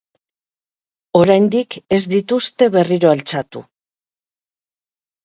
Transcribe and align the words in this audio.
Oraindik 1.19 1.75
ez 1.97 1.99
dituzte 2.13 2.69
berriro 2.77 3.13
altxatu. 3.13 3.63